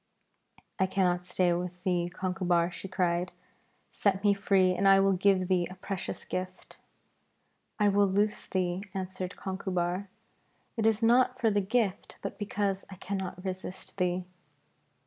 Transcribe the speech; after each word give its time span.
'I 0.79 0.87
cannot 0.87 1.25
stay 1.25 1.53
with 1.53 1.83
thee, 1.83 2.09
Conchubar,' 2.11 2.71
she 2.71 2.87
cried; 2.87 3.31
'set 3.91 4.23
me 4.23 4.33
free, 4.33 4.73
and 4.73 4.87
I 4.87 4.99
will 4.99 5.11
give 5.13 5.47
thee 5.47 5.67
a 5.69 5.75
precious 5.75 6.25
gift.' 6.25 6.77
'I 7.77 7.89
will 7.89 8.07
loose 8.07 8.47
thee,' 8.47 8.81
answered 8.95 9.35
Conchubar. 9.35 10.07
'It 10.75 10.87
is 10.87 11.03
not 11.03 11.37
for 11.39 11.51
the 11.51 11.61
gift, 11.61 12.15
but 12.23 12.39
because 12.39 12.83
I 12.89 12.95
cannot 12.95 13.45
resist 13.45 13.97
thee.' 13.99 14.25